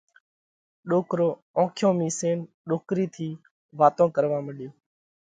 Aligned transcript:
ڏوڪرو 0.89 1.29
اونکيون 1.57 1.93
ميشينَ 2.01 2.37
ڏوڪرِي 2.69 3.05
ٿِي 3.15 3.29
واتون 3.79 4.07
ڪروا 4.15 4.39
مڏيو۔ 4.45 4.69